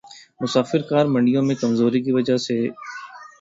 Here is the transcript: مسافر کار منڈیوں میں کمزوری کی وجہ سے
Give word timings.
مسافر 0.41 0.81
کار 0.89 1.05
منڈیوں 1.05 1.43
میں 1.43 1.55
کمزوری 1.55 2.01
کی 2.01 2.11
وجہ 2.11 2.37
سے 2.37 2.57